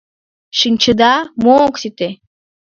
Шинчеда, 0.59 1.13
мо 1.43 1.53
ок 1.67 1.75
сите? 1.81 2.09